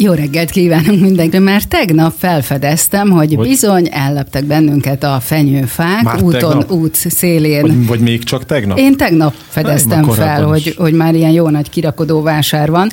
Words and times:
Jó 0.00 0.12
reggelt 0.12 0.50
kívánunk 0.50 1.00
mindenkinek. 1.00 1.42
Már 1.44 1.62
tegnap 1.62 2.12
felfedeztem, 2.18 3.10
hogy, 3.10 3.34
hogy 3.34 3.48
bizony 3.48 3.88
elleptek 3.92 4.44
bennünket 4.44 5.02
a 5.04 5.18
fenyőfák 5.20 6.02
Már 6.02 6.22
úton, 6.22 6.40
tegnap? 6.40 6.70
út 6.70 6.94
szélén. 6.94 7.60
Vagy, 7.60 7.86
vagy 7.86 8.00
még 8.00 8.24
csak 8.24 8.44
tegnap? 8.46 8.78
Én 8.78 8.96
tegnap 8.96 9.34
fedeztem 9.48 10.04
már 10.04 10.16
fel, 10.16 10.44
hogy, 10.44 10.66
is. 10.66 10.74
hogy 10.76 10.92
már 10.92 11.14
ilyen 11.14 11.30
jó 11.30 11.48
nagy 11.48 11.70
kirakodó 11.70 12.22
vásár 12.22 12.70
van. 12.70 12.88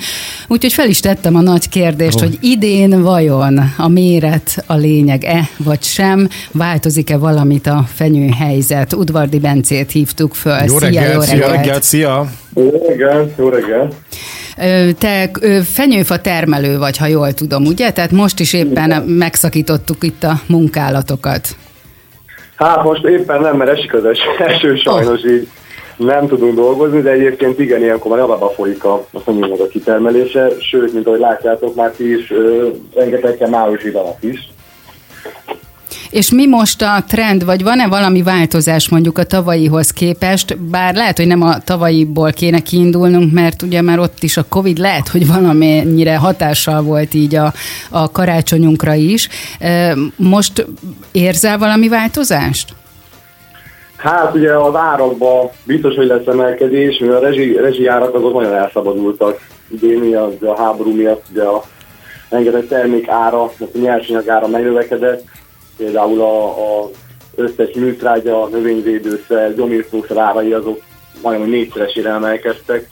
Úgyhogy 0.48 0.74
fel 0.74 0.88
is 0.88 1.00
tettem 1.00 1.36
a 1.36 1.42
nagy 1.42 1.70
kérdést, 1.70 2.16
Ó. 2.16 2.20
hogy 2.20 2.38
idén 2.42 3.02
vajon 3.02 3.74
a 3.78 3.88
méret 3.88 4.64
a 4.66 4.76
lényeg-e, 4.76 5.50
vagy 5.58 5.84
sem? 5.84 6.28
Változik-e 6.52 7.18
valamit 7.18 7.68
a 7.68 7.86
fenyőhelyzet? 7.94 8.94
Udvardi 8.94 9.40
Bencét 9.40 9.92
hívtuk 9.92 10.34
föl. 10.34 10.60
Jó 10.66 10.78
Szia, 10.78 10.80
reggelt, 10.80 11.14
jó 11.14 11.22
szia, 11.22 11.34
Jó 11.36 11.40
reggelt. 11.42 11.56
reggelt, 11.56 11.84
szia! 11.84 12.30
Jó 12.56 12.72
reggelt, 12.88 13.32
jó 13.38 13.50
reggelt. 13.50 13.94
Te 14.98 15.32
fenyőfa 15.64 16.22
termelő 16.22 16.78
vagy, 16.78 16.98
ha 16.98 17.06
jól 17.06 17.34
tudom, 17.34 17.66
ugye? 17.66 17.92
Tehát 17.92 18.12
most 18.12 18.40
is 18.40 18.54
éppen 18.54 19.04
megszakítottuk 19.04 20.04
itt 20.04 20.24
a 20.24 20.34
munkálatokat. 20.48 21.48
Hát 22.56 22.84
most 22.84 23.06
éppen 23.06 23.42
nem, 23.42 23.58
mert 23.58 23.72
esik 23.72 23.94
az 23.94 24.06
es- 24.06 24.40
eső, 24.48 24.76
sajnos 24.76 25.24
így 25.24 25.48
nem 25.98 26.28
tudunk 26.28 26.56
dolgozni, 26.56 27.02
de 27.02 27.12
egyébként 27.12 27.60
igen, 27.60 27.82
ilyenkor 27.82 28.12
már 28.12 28.20
javába 28.20 28.50
folyik 28.50 28.84
a, 28.84 29.06
a 29.12 29.20
fenyőnek 29.20 29.60
a 29.60 29.68
kitermelése, 29.68 30.50
sőt, 30.60 30.94
mint 30.94 31.08
ahogy 31.08 31.20
látjátok, 31.20 31.76
már 31.76 31.92
ti 31.92 32.16
is 32.18 32.34
rengeteg 32.96 33.50
májusi 33.50 33.92
vannak 33.92 34.18
is. 34.20 34.50
És 36.10 36.32
mi 36.32 36.46
most 36.46 36.82
a 36.82 37.04
trend, 37.08 37.46
vagy 37.46 37.64
van-e 37.64 37.88
valami 37.88 38.22
változás 38.22 38.90
mondjuk 38.90 39.18
a 39.18 39.24
tavalyihoz 39.24 39.92
képest, 39.92 40.58
bár 40.58 40.96
lehet, 40.96 41.18
hogy 41.18 41.28
nem 41.28 41.42
a 41.42 41.60
tavalyiból 41.60 42.32
kéne 42.32 42.60
kiindulnunk, 42.60 43.34
mert 43.34 43.62
ugye 43.62 43.82
már 43.82 44.00
ott 44.00 44.24
is 44.24 44.38
a 44.38 44.46
Covid 44.50 44.78
lehet, 44.78 45.08
hogy 45.08 45.28
valamennyire 45.28 46.18
hatással 46.18 46.82
volt 46.82 47.14
így 47.14 47.36
a, 47.36 47.54
a 47.90 48.12
karácsonyunkra 48.12 48.94
is. 48.94 49.30
Most 50.16 50.66
érzel 51.12 51.58
valami 51.58 51.88
változást? 51.88 52.74
Hát 53.98 54.36
ugye 54.36 54.58
az 54.58 54.76
árakban 54.76 55.50
biztos, 55.64 55.96
hogy 55.96 56.08
lesz 56.08 56.26
emelkedés, 56.26 56.98
mivel 56.98 57.16
a 57.18 57.20
rezsi, 57.20 57.54
rezsi 57.54 57.88
árak 57.88 58.16
azok 58.16 58.34
nagyon 58.34 58.54
elszabadultak 58.54 59.40
idén, 59.72 60.02
ugye 60.02 60.20
az 60.20 60.34
a 60.42 60.62
háború 60.62 60.96
miatt 60.96 61.26
ugye 61.32 61.44
a 61.44 61.64
rengeteg 62.30 62.68
termék 62.68 63.08
ára, 63.08 63.44
a 63.44 63.52
nyersanyag 63.74 64.30
ára 64.30 64.48
megnövekedett, 64.48 65.24
például 65.78 66.22
a, 66.22 66.48
a 66.82 66.90
összes 67.36 67.74
műtrágya, 67.76 68.48
növényvédőszer, 68.48 69.56
gyomírtószer 69.56 70.18
árai 70.18 70.54
azok 70.54 70.82
majdnem 71.22 71.50
négyszeresére 71.50 72.10
emelkedtek, 72.10 72.90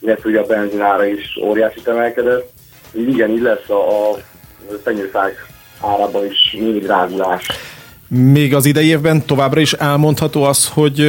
illetve 0.00 0.28
ugye 0.28 0.40
a 0.40 0.46
benzin 0.46 0.80
ára 0.80 1.04
is 1.04 1.38
óriásit 1.42 1.88
emelkedett. 1.88 2.50
Így 2.94 3.08
igen, 3.08 3.30
így 3.30 3.40
lesz 3.42 3.68
a, 3.68 4.10
a 4.10 4.16
fenyőfák 4.82 5.46
árában 5.80 6.26
is 6.26 6.56
mindig 6.58 6.82
drágulás. 6.82 7.46
Még 8.14 8.54
az 8.54 8.66
idei 8.66 8.86
évben 8.86 9.26
továbbra 9.26 9.60
is 9.60 9.72
elmondható 9.72 10.42
az, 10.42 10.68
hogy, 10.68 11.08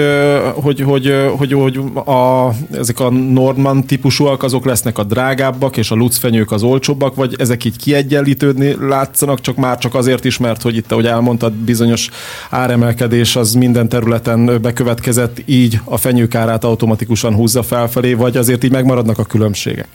hogy, 0.54 0.82
hogy, 0.82 1.14
hogy, 1.38 1.54
hogy 1.54 1.80
a, 2.06 2.50
ezek 2.72 3.00
a 3.00 3.10
Norman 3.10 3.86
típusúak 3.86 4.44
azok 4.44 4.66
lesznek 4.66 4.98
a 4.98 5.04
drágábbak, 5.04 5.78
és 5.78 5.92
a 5.92 5.96
lucfenyők 5.96 6.52
az 6.52 6.64
olcsóbbak, 6.64 7.16
vagy 7.16 7.36
ezek 7.38 7.64
így 7.64 7.78
kiegyenlítődni 7.78 8.76
látszanak, 8.80 9.42
csak 9.42 9.56
már 9.56 9.78
csak 9.78 9.96
azért 9.96 10.26
is, 10.26 10.38
mert 10.38 10.62
hogy 10.62 10.76
itt, 10.76 10.92
ahogy 10.92 11.06
elmondtad, 11.06 11.54
bizonyos 11.54 12.10
áremelkedés 12.50 13.36
az 13.36 13.54
minden 13.54 13.90
területen 13.90 14.62
bekövetkezett, 14.62 15.42
így 15.46 15.80
a 15.84 15.98
fenyők 15.98 16.36
árát 16.36 16.64
automatikusan 16.64 17.36
húzza 17.36 17.64
felfelé, 17.64 18.14
vagy 18.14 18.38
azért 18.38 18.64
így 18.64 18.72
megmaradnak 18.72 19.18
a 19.18 19.24
különbségek. 19.24 19.88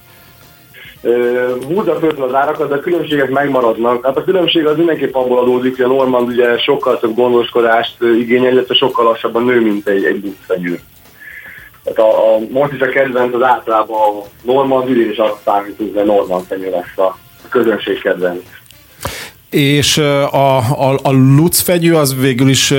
Húzza 1.66 1.94
föl 1.94 2.22
az 2.22 2.34
árakat, 2.34 2.68
de 2.68 2.74
a 2.74 2.80
különbségek 2.80 3.30
megmaradnak. 3.30 4.04
Hát 4.04 4.16
a 4.16 4.24
különbség 4.24 4.66
az 4.66 4.76
mindenképp 4.76 5.14
abból 5.14 5.38
adódik, 5.38 5.76
hogy 5.76 5.84
a 5.84 5.88
Normand 5.88 6.28
ugye 6.28 6.58
sokkal 6.58 6.98
több 6.98 7.14
gondoskodást 7.14 8.02
igényel, 8.02 8.52
illetve 8.52 8.74
sokkal 8.74 9.04
lassabban 9.04 9.44
nő, 9.44 9.60
mint 9.60 9.88
egy, 9.88 10.04
egy 10.04 10.20
buszfenyő. 10.20 10.80
Tehát 11.84 11.98
a, 11.98 12.34
a, 12.34 12.38
most 12.50 12.72
is 12.72 12.80
a 12.80 12.88
kedvenc 12.88 13.34
az 13.34 13.42
általában 13.42 13.96
a 13.96 14.22
Normand, 14.42 14.88
is 14.88 15.16
azt 15.16 15.42
számítunk, 15.44 15.94
hogy 15.94 16.02
a 16.02 16.12
Normand 16.12 16.44
fenyő 16.46 16.70
lesz 16.70 16.98
a 16.98 17.18
közönség 17.48 18.00
kedvenc. 18.00 18.42
És 19.50 19.98
a, 19.98 20.56
a, 20.56 20.98
a 21.02 21.10
lucfegyű 21.10 21.92
az 21.92 22.20
végül 22.20 22.48
is 22.48 22.74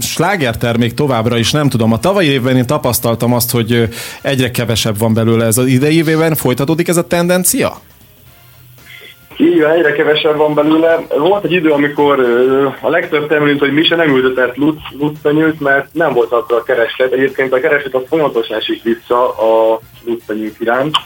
slágertermék 0.00 0.94
továbbra 0.94 1.38
is, 1.38 1.50
nem 1.50 1.68
tudom. 1.68 1.92
A 1.92 1.98
tavalyi 1.98 2.28
évben 2.28 2.56
én 2.56 2.66
tapasztaltam 2.66 3.32
azt, 3.32 3.50
hogy 3.50 3.88
egyre 4.22 4.50
kevesebb 4.50 4.98
van 4.98 5.14
belőle 5.14 5.44
ez 5.44 5.58
az 5.58 5.66
idei 5.66 5.96
évben. 5.96 6.34
Folytatódik 6.34 6.88
ez 6.88 6.96
a 6.96 7.06
tendencia? 7.06 7.80
Van, 9.36 9.70
egyre 9.70 9.92
kevesebb 9.92 10.36
van 10.36 10.54
belőle. 10.54 11.06
Volt 11.18 11.44
egy 11.44 11.52
idő, 11.52 11.70
amikor 11.70 12.20
a 12.80 12.88
legtöbb 12.88 13.28
termelőt, 13.28 13.58
hogy 13.58 13.72
mi 13.72 13.82
se 13.82 13.96
nem 13.96 14.16
ültetett 14.16 14.56
lut- 14.56 14.90
lutfenyőt, 14.98 15.60
mert 15.60 15.88
nem 15.92 16.12
volt 16.12 16.32
akkor 16.32 16.56
a 16.56 16.62
kereslet. 16.62 17.12
Egyébként 17.12 17.52
a 17.52 17.60
kereslet 17.60 17.94
az 17.94 18.02
folyamatosan 18.08 18.56
esik 18.56 18.82
vissza 18.82 19.28
a 19.28 19.80
lutfenyők 20.04 20.56
iránt. 20.58 20.96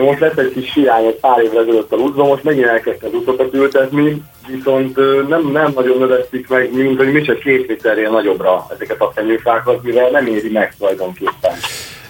Most 0.00 0.20
lett 0.20 0.38
egy 0.38 0.52
kis 0.52 0.74
hiány 0.74 1.04
egy 1.04 1.18
pár 1.20 1.42
évvel 1.42 1.62
ezelőtt 1.62 1.92
a 1.92 1.96
lutban, 1.96 2.26
most 2.26 2.42
megint 2.42 2.66
elkezdte 2.66 3.06
az 3.06 3.14
utokat 3.14 3.54
ültetni, 3.54 4.22
viszont 4.46 4.96
nem, 5.28 5.50
nem 5.50 5.72
nagyon 5.74 5.98
növesztik 5.98 6.48
meg, 6.48 6.72
mint 6.74 6.96
hogy 6.96 7.12
mi 7.12 7.20
csak 7.20 7.38
két 7.38 7.68
méternél 7.68 8.10
nagyobbra 8.10 8.66
ezeket 8.74 9.00
a 9.00 9.12
fenyőfákat, 9.14 9.82
mivel 9.82 10.10
nem 10.10 10.26
éri 10.26 10.50
meg 10.50 10.74
tulajdonképpen. 10.78 11.52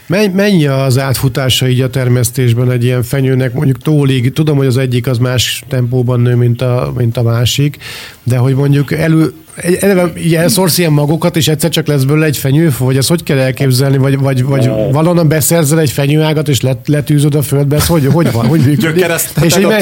Men- 0.06 0.30
Mennyi 0.32 0.66
az 0.66 0.98
átfutása 0.98 1.68
így 1.68 1.80
a 1.80 1.90
termesztésben 1.90 2.70
egy 2.70 2.84
ilyen 2.84 3.02
fenyőnek, 3.02 3.52
mondjuk 3.52 3.78
tólig, 3.78 4.32
tudom, 4.32 4.56
hogy 4.56 4.66
az 4.66 4.76
egyik 4.76 5.06
az 5.06 5.18
más 5.18 5.62
tempóban 5.68 6.20
nő, 6.20 6.34
mint 6.34 6.62
a, 6.62 6.92
mint 6.96 7.16
a 7.16 7.22
másik, 7.22 7.76
de 8.22 8.36
hogy 8.36 8.54
mondjuk 8.54 8.92
elő, 8.92 9.32
eleve 9.80 10.12
így 10.18 10.34
elszorsz 10.34 10.78
ilyen 10.78 10.92
magokat, 10.92 11.36
és 11.36 11.48
egyszer 11.48 11.70
csak 11.70 11.86
lesz 11.86 12.02
belőle 12.02 12.26
egy 12.26 12.36
fenyőfa, 12.36 12.84
vagy 12.84 12.96
ezt 12.96 13.08
hogy 13.08 13.22
kell 13.22 13.38
elképzelni, 13.38 13.96
vagy, 13.96 14.18
vagy, 14.18 14.44
vagy 14.44 14.66
valahonnan 14.92 15.28
beszerzel 15.28 15.80
egy 15.80 15.90
fenyőágat, 15.90 16.48
és 16.48 16.60
let, 16.60 16.88
letűzöd 16.88 17.34
a 17.34 17.42
földbe, 17.42 17.76
ez 17.76 17.86
hogy, 17.86 18.06
hogy 18.12 18.32
van, 18.32 18.46
hogy 18.46 18.60
működik? 18.60 19.00
És, 19.42 19.54
hogy 19.54 19.66
me- 19.66 19.80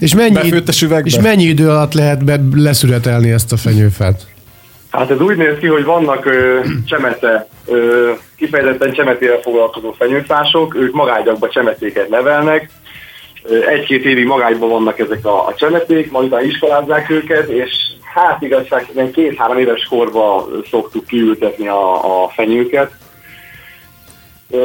és, 0.00 0.14
mennyi, 0.14 0.34
és 1.04 1.18
mennyi 1.22 1.44
idő 1.44 1.68
alatt 1.68 1.92
lehet 1.94 2.24
be, 2.24 2.40
leszületelni 2.54 3.30
ezt 3.30 3.52
a 3.52 3.56
fenyőfát? 3.56 4.26
Hát 4.90 5.10
ez 5.10 5.20
úgy 5.20 5.36
néz 5.36 5.54
ki, 5.60 5.66
hogy 5.66 5.84
vannak 5.84 6.26
ö, 6.26 6.58
csemete, 6.86 7.48
kifejezetten 8.36 8.92
csemetével 8.92 9.40
foglalkozó 9.40 9.92
fenyőfások, 9.92 10.74
ők 10.74 10.92
magágyakba 10.94 11.48
csemetéket 11.48 12.08
nevelnek, 12.08 12.70
egy-két 13.68 14.04
évig 14.04 14.26
magágyban 14.26 14.68
vannak 14.68 14.98
ezek 14.98 15.26
a, 15.26 15.46
a 15.46 15.54
csemeték, 15.54 16.10
majd 16.10 16.26
utána 16.26 16.42
iskolázzák 16.42 17.10
őket, 17.10 17.48
és 17.48 17.70
hát 18.14 18.42
igazság, 18.42 18.90
ilyen 18.94 19.12
két-három 19.12 19.58
éves 19.58 19.84
korba 19.84 20.48
szoktuk 20.70 21.06
kiültetni 21.06 21.68
a, 21.68 22.22
a 22.24 22.28
fenyőket. 22.28 22.90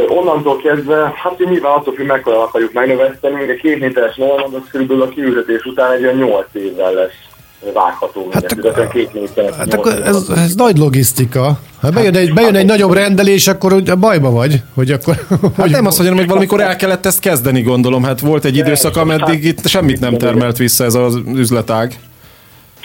Onnantól 0.08 0.58
kezdve, 0.58 1.14
hát 1.16 1.38
nyilván 1.38 1.74
attól 1.74 1.94
függ, 1.94 2.08
mekkora 2.08 2.44
akarjuk 2.44 2.74
megnöveszteni, 2.74 3.36
még 3.36 3.50
a 3.50 3.62
két 3.62 3.80
méteres 3.80 4.16
normand, 4.16 4.54
az 4.54 4.62
körülbelül 4.72 5.04
a 5.04 5.10
kiültetés 5.10 5.64
után 5.64 5.92
egy 5.92 6.04
olyan 6.04 6.16
8 6.16 6.46
évvel 6.52 6.94
lesz 6.94 7.28
vágható. 7.74 8.30
Hát 8.32 8.44
Hát, 8.44 8.66
akkor- 8.66 8.88
két 8.88 9.14
méter, 9.14 9.54
Hát 9.54 9.74
akkor 9.74 9.92
ez, 9.92 10.30
ez 10.36 10.56
nagy 10.56 10.78
logisztika. 10.78 11.60
Ha 11.82 11.90
bejön 11.90 12.16
egy, 12.16 12.34
bejön 12.34 12.56
egy 12.56 12.66
nagyobb 12.66 12.94
rendelés, 12.94 13.48
akkor 13.48 13.74
ugye 13.74 13.96
bajba 13.96 14.32
vagy, 14.32 14.62
hogy 14.74 14.92
akkor... 14.92 15.16
Hát 15.58 15.70
nem 15.70 15.86
azt 15.86 15.98
mondjam, 15.98 16.18
hogy 16.18 16.28
valamikor 16.28 16.62
el 16.62 16.76
kellett 16.76 17.06
ezt 17.06 17.20
kezdeni, 17.20 17.62
gondolom. 17.62 18.04
Hát 18.04 18.20
volt 18.20 18.46
egy 18.46 18.58
időszak, 18.58 18.98
ameddig 18.98 19.44
itt 19.44 19.68
semmit 19.68 20.00
nem 20.00 20.18
termelt 20.18 20.58
vissza 20.58 20.84
ez 20.84 20.94
az 20.94 21.20
üzletág. 21.36 21.94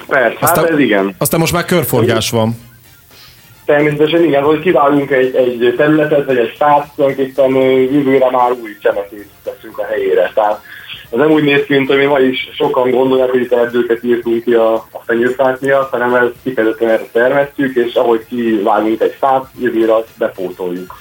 Persze, 0.06 0.36
Aztán- 0.40 0.64
hát 0.64 0.72
ez 0.72 0.78
igen. 0.78 1.14
Aztán 1.18 1.40
most 1.40 1.52
már 1.52 1.64
körforgás 1.64 2.30
van. 2.30 2.56
Természetesen 3.64 4.24
igen, 4.24 4.42
hogy 4.42 4.60
kivágunk 4.60 5.10
egy, 5.10 5.34
egy 5.34 5.74
területet, 5.76 6.26
vagy 6.26 6.36
egy 6.36 6.54
fát, 6.58 6.92
tulajdonképpen 6.94 7.50
jövőre 7.92 8.30
már 8.30 8.50
új 8.50 8.70
csemetét 8.82 9.28
teszünk 9.44 9.78
a 9.78 9.84
helyére. 9.84 10.30
Tehát 10.34 10.60
ez 11.12 11.18
nem 11.18 11.30
úgy 11.30 11.42
néz 11.42 11.64
ki, 11.64 11.74
mint 11.74 11.88
hogy 11.88 12.06
ma 12.06 12.18
is 12.18 12.48
sokan 12.54 12.90
gondolják, 12.90 13.30
hogy 13.30 13.40
itt 13.40 13.52
erdőket 13.52 14.04
írtunk 14.04 14.44
ki 14.44 14.52
a, 14.54 14.74
a 14.74 15.02
fenyőfák 15.06 15.60
miatt, 15.60 15.90
hanem 15.90 16.14
ez 16.14 16.28
kifejezetten 16.42 16.88
erre 16.88 17.06
termesztjük, 17.12 17.76
és 17.76 17.94
ahogy 17.94 18.26
kivágunk 18.28 19.00
egy 19.00 19.16
fát, 19.18 19.46
jövőre 19.60 19.94
azt 19.94 20.08
bepótoljuk. 20.18 20.94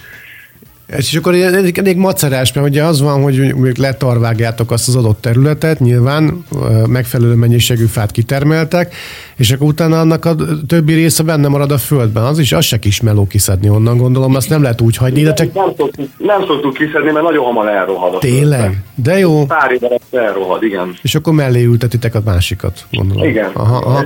És 0.98 1.16
akkor 1.16 1.36
elég, 1.36 1.78
elég 1.78 1.98
macerás, 1.98 2.54
mert 2.54 2.68
ugye 2.68 2.84
az 2.84 3.02
van, 3.02 3.22
hogy 3.22 3.38
mondjuk 3.38 3.78
letarvágjátok 3.78 4.72
azt 4.72 4.88
az 4.88 4.96
adott 4.96 5.22
területet, 5.22 5.80
nyilván 5.80 6.46
megfelelő 6.88 7.34
mennyiségű 7.34 7.86
fát 7.86 8.12
kitermeltek, 8.12 8.96
és 9.36 9.52
akkor 9.52 9.68
utána 9.68 10.00
annak 10.00 10.26
a 10.26 10.36
többi 10.68 10.94
része 10.94 11.24
benne 11.24 11.48
marad 11.48 11.72
a 11.72 11.78
földben. 11.78 12.24
Az 12.24 12.40
is, 12.40 12.52
az 12.52 12.66
se 12.66 12.80
kis 12.80 13.02
meló 13.02 13.28
kiszedni 13.28 13.70
onnan, 13.70 13.98
gondolom, 13.98 14.36
azt 14.36 14.50
nem 14.50 14.62
lehet 14.62 14.82
úgy 14.82 14.98
hagyni, 14.98 15.24
de 15.24 15.34
csak 15.34 15.54
Nem 15.54 15.74
szoktuk, 15.78 16.08
nem 16.18 16.46
szoktuk 16.46 16.74
kiszedni, 16.74 17.12
mert 17.12 17.26
nagyon 17.26 17.46
hamar 17.46 17.68
elrohad. 17.68 18.20
tényleg. 18.20 18.84
De 18.96 19.18
jó. 19.18 19.46
Pár 19.46 19.72
évvel 19.72 20.00
elrohad, 20.12 20.64
igen. 20.64 20.96
És 21.02 21.16
akkor 21.16 21.34
mellé 21.34 21.64
ültetitek 21.64 22.16
a 22.16 22.22
másikat, 22.26 22.86
gondolom. 22.92 23.24
Igen. 23.24 23.50
Aha, 23.54 23.78
aha. 23.78 24.04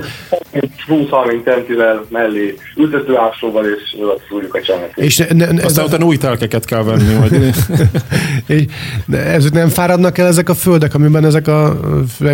20-30 0.88 1.44
centivel 1.44 2.04
mellé 2.08 2.54
ültetőásóval 2.76 3.64
és 3.64 3.96
szúrjuk 4.28 4.54
a 4.54 4.60
csemetét. 4.60 5.04
És 5.04 5.16
ne, 5.16 5.34
ne, 5.34 5.44
ez 5.46 5.64
Aztán 5.64 5.84
a, 5.84 5.86
utána 5.88 6.04
új 6.04 6.16
telkeket 6.16 6.64
kell 6.64 6.75
kell 6.76 6.96
venni. 6.96 7.14
Vagy... 7.14 8.66
De 9.06 9.18
ez 9.18 9.50
nem 9.50 9.68
fáradnak 9.68 10.18
el 10.18 10.26
ezek 10.26 10.48
a 10.48 10.54
földek, 10.54 10.94
amiben 10.94 11.24
ezek 11.24 11.48
a 11.48 11.76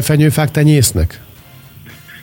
fenyőfák 0.01 0.51
tenyésznek? 0.51 1.21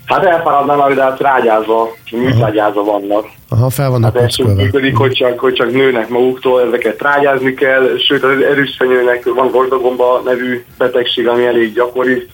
Hát 0.05 0.25
elfáradnának, 0.25 0.93
de 0.93 1.01
hát 1.01 1.19
rágyázva, 1.19 1.95
műtrágyázva 2.11 2.83
vannak. 2.83 3.25
Aha, 3.49 3.69
fel 3.69 3.89
vannak 3.89 4.17
hát 4.17 4.23
ez 4.23 4.35
működik, 4.55 4.97
hogy 4.97 5.11
csak, 5.11 5.39
hogy 5.39 5.53
csak 5.53 5.71
nőnek 5.71 6.09
maguktól, 6.09 6.61
ezeket 6.61 6.97
trágyázni 6.97 7.53
kell, 7.53 7.97
sőt 8.07 8.23
az 8.23 8.41
erős 8.41 8.75
fenyőnek 8.77 9.23
van 9.35 9.51
gordogomba 9.51 10.21
nevű 10.25 10.63
betegség, 10.77 11.27
ami 11.27 11.45
elég 11.45 11.73
gyakori, 11.73 12.27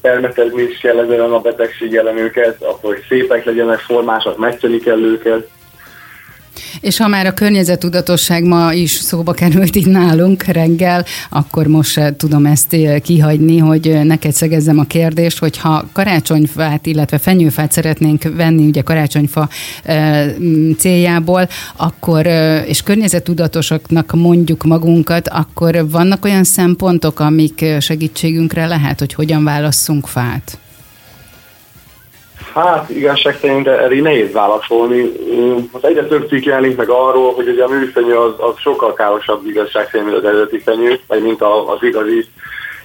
permetezni 0.00 0.62
is 0.62 0.78
kell 0.78 0.98
ezen 0.98 1.20
a 1.20 1.38
betegség 1.38 1.94
ellen 1.94 2.16
őket, 2.16 2.62
akkor 2.62 2.94
hogy 2.94 3.04
szépek 3.08 3.44
legyenek, 3.44 3.78
formásak, 3.78 4.38
megtenni 4.38 4.78
kell 4.78 4.98
őket. 4.98 5.48
És 6.80 6.96
ha 6.96 7.08
már 7.08 7.26
a 7.26 7.34
környezetudatosság 7.34 8.44
ma 8.44 8.72
is 8.72 8.90
szóba 8.90 9.32
került 9.32 9.74
itt 9.74 9.86
nálunk 9.86 10.42
reggel, 10.42 11.04
akkor 11.30 11.66
most 11.66 12.14
tudom 12.16 12.46
ezt 12.46 12.72
eh, 12.72 12.98
kihagyni, 13.00 13.58
hogy 13.58 14.00
neked 14.02 14.32
szegezzem 14.32 14.78
a 14.78 14.84
kérdést, 14.84 15.38
hogy 15.38 15.58
ha 15.58 15.88
karácsonyfát, 15.92 16.86
illetve 16.86 17.18
fenyőfát 17.18 17.72
szeretnénk 17.72 18.22
venni 18.22 18.66
ugye 18.66 18.82
karácsonyfa 18.82 19.48
eh, 19.82 20.34
céljából, 20.78 21.48
akkor, 21.76 22.26
eh, 22.26 22.68
és 22.68 22.82
környezetudatosaknak 22.82 24.12
mondjuk 24.14 24.62
magunkat, 24.62 25.28
akkor 25.28 25.88
vannak 25.90 26.24
olyan 26.24 26.44
szempontok, 26.44 27.20
amik 27.20 27.64
segítségünkre 27.80 28.66
lehet, 28.66 28.98
hogy 28.98 29.14
hogyan 29.14 29.44
válasszunk 29.44 30.06
fát? 30.06 30.59
Hát 32.54 32.90
igazság 32.90 33.38
szerint 33.40 33.66
erre 33.66 34.00
nehéz 34.00 34.32
válaszolni. 34.32 35.12
Hát 35.72 35.84
egyre 35.84 36.06
több 36.06 36.28
cikk 36.28 36.44
jelenik 36.44 36.76
meg 36.76 36.88
arról, 36.88 37.34
hogy 37.34 37.48
ugye 37.48 37.64
a 37.64 37.68
műfenyő 37.68 38.16
az, 38.16 38.32
az 38.36 38.54
sokkal 38.56 38.92
károsabb 38.94 39.46
igazság 39.46 39.88
szerint, 39.90 40.10
mint 40.10 40.24
az 40.24 40.28
eredeti 40.28 40.58
fenyő, 40.58 41.00
vagy 41.06 41.22
mint 41.22 41.42
az 41.42 41.82
igazi 41.82 42.24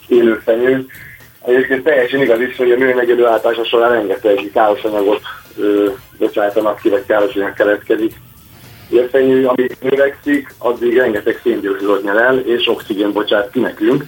élőfenyő. 0.07 0.85
Egyébként 1.45 1.83
teljesen 1.83 2.21
igaz 2.21 2.41
is, 2.41 2.55
hogy 2.57 2.71
a 2.71 2.77
műanyag 2.77 3.09
előállítása 3.09 3.65
során 3.65 3.91
rengeteg 3.91 4.49
káros 4.53 4.83
anyagot 4.83 5.21
ö, 5.57 5.89
bocsájtanak 6.17 6.79
ki, 6.79 6.89
vagy 6.89 7.05
káros 7.05 7.35
anyag 7.35 7.53
keletkezik. 7.53 8.13
A 8.91 9.07
fenyő, 9.11 9.45
ami 9.45 9.67
növekszik, 9.79 10.53
addig 10.57 10.97
rengeteg 10.97 11.39
széndiokszidot 11.43 12.03
nyer 12.03 12.15
el, 12.15 12.39
és 12.39 12.67
oxigén 12.67 13.11
bocsát 13.11 13.51
ki 13.51 13.59
nekünk 13.59 14.03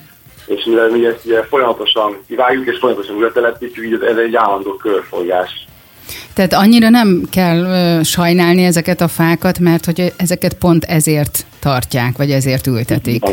és 0.48 0.64
mivel 0.66 0.90
mi 0.90 1.06
ezt 1.06 1.26
ugye 1.26 1.44
folyamatosan 1.44 2.18
kivágjuk 2.28 2.68
és 2.68 2.78
folyamatosan 2.80 3.16
újra 3.16 3.32
telepítjük, 3.32 3.86
így 3.86 3.94
ez 3.94 4.18
egy 4.18 4.36
állandó 4.36 4.74
körfolyás. 4.74 5.68
Tehát 6.34 6.54
annyira 6.54 6.90
nem 6.90 7.24
kell 7.32 7.64
ö, 7.64 8.04
sajnálni 8.04 8.64
ezeket 8.64 9.02
a 9.02 9.08
fákat, 9.08 9.60
mert 9.60 9.86
hogy 9.86 10.14
ezeket 10.18 10.54
pont 10.54 10.84
ezért 10.84 11.46
tartják, 11.60 12.18
vagy 12.18 12.32
ezért 12.32 12.68
ültetik. 12.68 13.24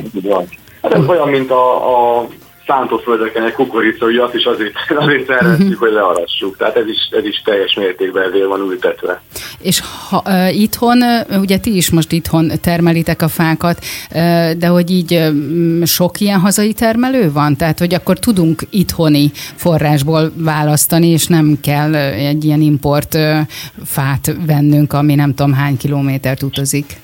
Hát 0.82 0.94
ez 0.94 1.06
olyan, 1.06 1.28
mint 1.28 1.50
a, 1.50 1.88
a 2.18 2.26
szántóföldeken 2.66 3.44
egy 3.44 3.52
kukorica, 3.52 4.04
hogy 4.10 4.16
azt 4.16 4.34
is 4.34 4.44
azért, 4.44 4.74
azért 4.96 5.30
uh-huh. 5.30 5.74
hogy 5.74 5.92
learassuk. 5.92 6.56
Tehát 6.56 6.76
ez 6.76 6.86
is, 6.86 7.08
ez 7.10 7.24
is 7.24 7.42
teljes 7.44 7.74
mértékben 7.74 8.22
ezért 8.28 8.46
van 8.46 8.60
ültetve. 8.60 9.22
És 9.58 9.82
ha, 10.08 10.22
uh, 10.26 10.60
itthon, 10.60 10.98
ugye 11.40 11.58
ti 11.58 11.76
is 11.76 11.90
most 11.90 12.12
itthon 12.12 12.50
termelitek 12.60 13.22
a 13.22 13.28
fákat, 13.28 13.78
uh, 14.10 14.50
de 14.50 14.66
hogy 14.66 14.90
így 14.90 15.14
uh, 15.14 15.84
sok 15.84 16.20
ilyen 16.20 16.40
hazai 16.40 16.72
termelő 16.72 17.32
van? 17.32 17.56
Tehát, 17.56 17.78
hogy 17.78 17.94
akkor 17.94 18.18
tudunk 18.18 18.62
itthoni 18.70 19.30
forrásból 19.54 20.32
választani, 20.36 21.08
és 21.08 21.26
nem 21.26 21.58
kell 21.62 21.94
egy 21.94 22.44
ilyen 22.44 22.60
import 22.60 23.14
uh, 23.14 23.38
fát 23.84 24.36
vennünk, 24.46 24.92
ami 24.92 25.14
nem 25.14 25.34
tudom 25.34 25.52
hány 25.52 25.76
kilométert 25.76 26.42
utazik. 26.42 27.02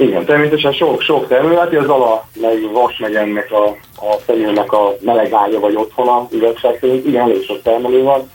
Igen, 0.00 0.24
természetesen 0.24 0.72
sok, 0.72 1.02
sok 1.02 1.28
termelő, 1.28 1.54
hát 1.54 1.74
az 1.74 1.88
ala, 1.88 2.28
meg 2.40 2.70
vas 2.72 2.98
meg 2.98 3.14
ennek 3.14 3.52
a, 3.52 3.64
a 3.96 4.12
fenyőnek 4.24 4.72
a 4.72 4.96
melegágya 5.00 5.60
vagy 5.60 5.74
otthona, 5.76 6.28
igazság 6.30 6.76
szerint. 6.80 7.06
Igen, 7.06 7.22
elég 7.22 7.44
sok 7.44 7.62
termelő 7.62 8.02
van. 8.02 8.30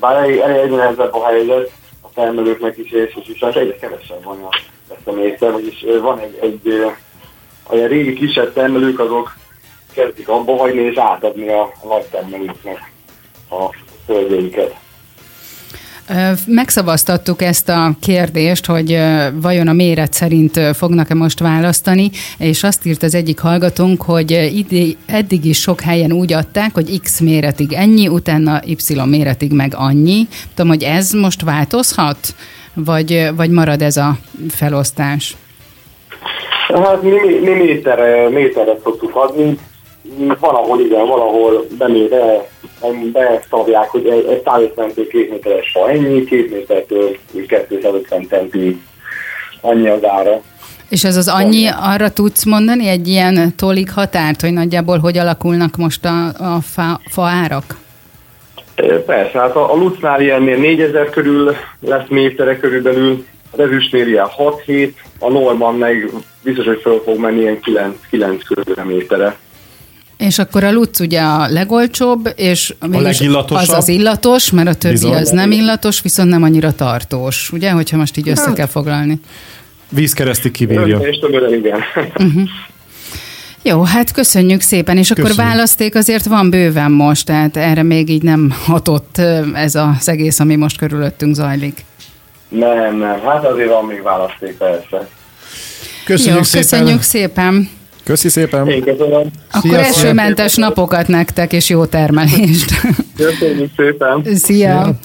Bár 0.00 0.16
elég, 0.16 0.38
elég 0.38 0.56
egyre 0.56 0.76
nehezebb 0.76 1.14
a 1.14 1.26
helyzet 1.26 1.70
a 2.02 2.08
termelőknek 2.14 2.76
is, 2.76 2.90
és, 2.92 3.16
és, 3.16 3.28
és 3.28 3.40
egyre 3.40 3.76
kevesebb 3.76 4.24
van 4.24 4.48
a 5.04 5.18
észre, 5.18 5.50
vagyis 5.50 5.84
van 6.00 6.18
egy, 6.18 6.38
egy 6.40 6.84
olyan 7.70 7.88
régi 7.88 8.14
kisebb 8.14 8.52
termelők, 8.52 8.98
azok 8.98 9.36
kezdik 9.94 10.28
abba 10.28 10.56
hagyni 10.56 10.80
és 10.80 10.96
átadni 10.96 11.48
a, 11.48 11.62
a 11.62 11.86
nagy 11.86 12.04
termelőknek 12.04 12.92
a 13.50 13.76
földjeiket. 14.06 14.74
Megszavaztattuk 16.46 17.42
ezt 17.42 17.68
a 17.68 17.90
kérdést, 18.00 18.66
hogy 18.66 18.98
vajon 19.34 19.68
a 19.68 19.72
méret 19.72 20.12
szerint 20.12 20.60
fognak-e 20.74 21.14
most 21.14 21.38
választani, 21.38 22.10
és 22.38 22.62
azt 22.62 22.86
írt 22.86 23.02
az 23.02 23.14
egyik 23.14 23.38
hallgatónk, 23.38 24.02
hogy 24.02 24.32
eddig 25.06 25.44
is 25.44 25.60
sok 25.60 25.80
helyen 25.80 26.12
úgy 26.12 26.32
adták, 26.32 26.74
hogy 26.74 27.00
X 27.00 27.20
méretig 27.20 27.72
ennyi, 27.72 28.08
utána 28.08 28.60
Y 28.64 29.00
méretig 29.04 29.52
meg 29.52 29.72
annyi. 29.76 30.26
Tudom, 30.54 30.70
hogy 30.70 30.82
ez 30.82 31.12
most 31.12 31.42
változhat, 31.42 32.18
vagy, 32.74 33.30
vagy 33.36 33.50
marad 33.50 33.82
ez 33.82 33.96
a 33.96 34.16
felosztás? 34.50 35.36
Hát 36.68 37.02
mi, 37.02 37.10
mi 37.40 37.50
méterre, 37.50 38.28
méterre 38.28 38.78
szoktuk 38.82 39.14
adni, 39.14 39.58
valahol 40.40 40.80
igen, 40.80 41.06
valahol 41.06 41.66
bemér, 41.78 42.08
beszabják, 43.12 43.88
hogy 43.88 44.06
egy, 44.06 44.26
egy 44.26 44.42
150 44.44 44.92
két 44.94 45.30
méteres 45.30 45.70
fa 45.72 45.90
ennyi, 45.90 46.24
két 46.24 46.50
métertől 46.50 47.16
250 47.48 48.26
centi 48.28 48.82
annyi 49.60 49.88
az 49.88 50.04
ára. 50.04 50.40
És 50.88 51.04
ez 51.04 51.16
az 51.16 51.28
annyi, 51.28 51.66
arra 51.80 52.08
tudsz 52.08 52.44
mondani 52.44 52.88
egy 52.88 53.08
ilyen 53.08 53.56
tolig 53.56 53.90
határt, 53.90 54.40
hogy 54.40 54.52
nagyjából 54.52 54.98
hogy 54.98 55.18
alakulnak 55.18 55.76
most 55.76 56.04
a, 56.04 56.26
a 56.26 56.60
fa, 56.60 57.00
fa 57.10 57.22
árak? 57.22 57.76
Persze, 59.06 59.38
hát 59.38 59.56
a, 59.56 59.72
a 59.72 59.76
Lucnál 59.76 60.20
ilyennél 60.20 60.56
4000 60.56 61.10
körül 61.10 61.56
lesz 61.80 62.08
métere 62.08 62.58
körülbelül, 62.58 63.24
az 63.52 63.58
ezüstnél 63.58 64.06
ilyen 64.06 64.28
6-7, 64.66 64.90
a 65.18 65.30
Norman 65.30 65.74
meg 65.74 66.10
biztos, 66.42 66.64
hogy 66.64 66.80
föl 66.82 67.02
fog 67.04 67.18
menni 67.18 67.40
ilyen 67.40 67.60
9, 67.60 67.96
9 68.10 68.44
körülre 68.44 68.84
métere. 68.84 69.36
És 70.16 70.38
akkor 70.38 70.64
a 70.64 70.72
luc 70.72 71.00
ugye 71.00 71.20
a 71.20 71.48
legolcsóbb, 71.48 72.32
és 72.36 72.74
a 72.78 72.86
az 73.48 73.68
az 73.68 73.88
illatos, 73.88 74.50
mert 74.50 74.68
a 74.68 74.74
többi 74.74 74.92
Bizony. 74.94 75.12
az 75.12 75.30
nem 75.30 75.50
illatos, 75.50 76.02
viszont 76.02 76.28
nem 76.28 76.42
annyira 76.42 76.72
tartós, 76.72 77.50
ugye, 77.52 77.70
hogyha 77.70 77.96
most 77.96 78.16
így 78.16 78.28
össze 78.28 78.46
hát. 78.46 78.54
kell 78.54 78.66
foglalni. 78.66 79.20
Vízkeresztig 79.88 80.52
kibírja. 80.52 80.98
És 80.98 81.18
többen, 81.18 81.54
igen. 81.54 81.80
Uh-huh. 82.18 82.48
Jó, 83.62 83.82
hát 83.82 84.12
köszönjük 84.12 84.60
szépen, 84.60 84.96
és 84.96 85.08
köszönjük. 85.08 85.32
akkor 85.32 85.44
választék 85.44 85.94
azért 85.94 86.24
van 86.24 86.50
bőven 86.50 86.90
most, 86.90 87.26
tehát 87.26 87.56
erre 87.56 87.82
még 87.82 88.08
így 88.08 88.22
nem 88.22 88.54
hatott 88.64 89.18
ez 89.54 89.74
az 89.74 90.08
egész, 90.08 90.40
ami 90.40 90.56
most 90.56 90.76
körülöttünk 90.76 91.34
zajlik. 91.34 91.84
Nem, 92.48 92.96
nem, 92.98 93.20
hát 93.24 93.44
azért 93.44 93.68
van 93.68 93.84
még 93.84 94.02
választék 94.02 94.56
persze. 94.56 95.08
Köszönjük 96.04 96.36
Jó, 96.36 96.42
szépen. 96.42 96.62
köszönjük 96.62 97.02
szépen. 97.02 97.68
Köszi 98.06 98.28
szépen. 98.28 98.68
Én 98.68 98.82
köszönöm. 98.82 99.30
Akkor 99.50 99.70
Szia, 99.70 99.78
esőmentes 99.78 100.54
napokat 100.54 101.08
nektek, 101.08 101.52
és 101.52 101.68
jó 101.68 101.84
termelést. 101.84 102.70
Köszönjük 103.16 103.70
szépen. 103.76 104.22
Szia. 104.24 104.36
Szia. 104.36 104.98